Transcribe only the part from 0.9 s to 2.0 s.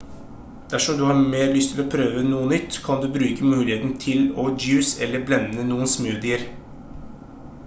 du har mer lyst til å